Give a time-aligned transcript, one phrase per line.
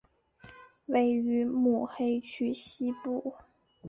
[0.87, 3.35] 位于目黑区西部。